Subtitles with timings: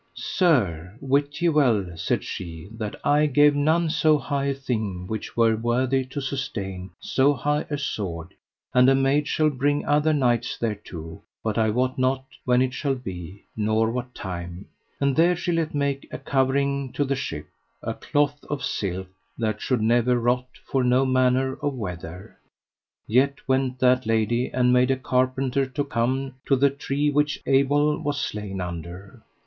[0.15, 5.37] Sir, wit ye well, said she, that I have none so high a thing which
[5.37, 8.33] were worthy to sustain so high a sword,
[8.73, 12.95] and a maid shall bring other knights thereto, but I wot not when it shall
[12.95, 14.65] be, nor what time.
[14.99, 17.45] And there she let make a covering to the ship,
[17.83, 19.07] of cloth of silk
[19.37, 22.39] that should never rot for no manner of weather.
[23.05, 27.99] Yet went that lady and made a carpenter to come to the tree which Abel
[27.99, 29.21] was slain under.